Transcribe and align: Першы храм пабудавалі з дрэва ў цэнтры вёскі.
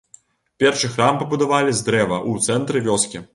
Першы 0.61 0.89
храм 0.93 1.19
пабудавалі 1.19 1.75
з 1.81 1.85
дрэва 1.91 2.17
ў 2.29 2.33
цэнтры 2.49 2.83
вёскі. 2.89 3.25